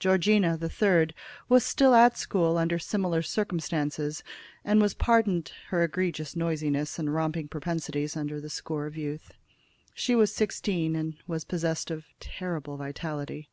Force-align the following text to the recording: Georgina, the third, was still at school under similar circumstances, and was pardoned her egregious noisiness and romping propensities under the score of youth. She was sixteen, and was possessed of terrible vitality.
Georgina, 0.00 0.56
the 0.56 0.68
third, 0.68 1.14
was 1.48 1.64
still 1.64 1.94
at 1.94 2.18
school 2.18 2.58
under 2.58 2.76
similar 2.76 3.22
circumstances, 3.22 4.24
and 4.64 4.82
was 4.82 4.94
pardoned 4.94 5.52
her 5.68 5.84
egregious 5.84 6.34
noisiness 6.34 6.98
and 6.98 7.14
romping 7.14 7.46
propensities 7.46 8.16
under 8.16 8.40
the 8.40 8.50
score 8.50 8.86
of 8.86 8.96
youth. 8.96 9.32
She 9.94 10.16
was 10.16 10.34
sixteen, 10.34 10.96
and 10.96 11.18
was 11.28 11.44
possessed 11.44 11.88
of 11.92 12.06
terrible 12.18 12.76
vitality. 12.78 13.48